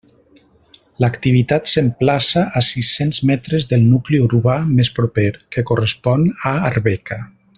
L'activitat 1.03 1.69
s'emplaça 1.71 2.45
a 2.61 2.63
sis-cents 2.69 3.21
metres 3.31 3.69
del 3.75 3.85
nucli 3.91 4.23
urbà 4.31 4.57
més 4.79 4.91
proper, 5.01 5.29
que 5.57 5.67
correspon 5.73 6.27
a 6.55 6.57
Arbeca. 6.73 7.21